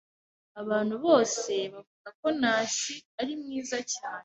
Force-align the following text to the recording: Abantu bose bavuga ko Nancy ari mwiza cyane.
Abantu 0.61 0.95
bose 1.05 1.53
bavuga 1.73 2.09
ko 2.19 2.27
Nancy 2.41 2.93
ari 3.19 3.33
mwiza 3.41 3.77
cyane. 3.93 4.19